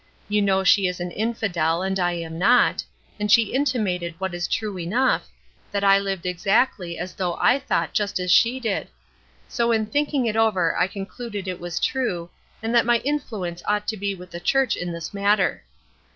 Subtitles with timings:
[0.27, 2.83] You know she is an infidel and I am not;
[3.19, 5.27] and she intimated what is true enough,
[5.71, 8.87] that I lived exactly as though I thought just as she did;
[9.47, 12.31] so in thinking it over I concluded it was true,
[12.63, 15.63] and that my influence ought to be with the church in this matter.